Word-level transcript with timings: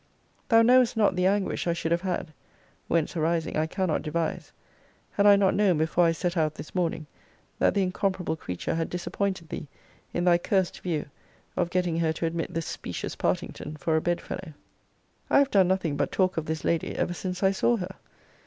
Thou 0.49 0.63
knowest 0.63 0.97
not 0.97 1.15
the 1.15 1.27
anguish 1.27 1.67
I 1.67 1.73
should 1.73 1.91
have 1.91 2.01
had, 2.01 2.33
(whence 2.87 3.15
arising, 3.15 3.55
I 3.55 3.67
cannot 3.67 4.01
devise,) 4.01 4.51
had 5.11 5.27
I 5.27 5.35
not 5.35 5.53
known 5.53 5.77
before 5.77 6.05
I 6.05 6.11
set 6.11 6.35
out 6.35 6.55
this 6.55 6.73
morning, 6.73 7.05
that 7.59 7.75
the 7.75 7.83
incomparable 7.83 8.35
creature 8.35 8.73
had 8.73 8.89
disappointed 8.89 9.49
thee 9.49 9.67
in 10.11 10.23
thy 10.23 10.39
cursed 10.39 10.79
view 10.79 11.05
of 11.55 11.69
getting 11.69 11.99
her 11.99 12.11
to 12.13 12.25
admit 12.25 12.51
the 12.51 12.63
specious 12.63 13.15
Partington 13.15 13.77
for 13.77 13.95
a 13.95 14.01
bed 14.01 14.21
fellow. 14.21 14.53
I 15.29 15.37
have 15.37 15.51
done 15.51 15.67
nothing 15.67 15.97
but 15.97 16.11
talk 16.11 16.35
of 16.35 16.47
this 16.47 16.63
lady 16.65 16.95
ever 16.95 17.13
since 17.13 17.43
I 17.43 17.51
saw 17.51 17.77
her. 17.77 17.93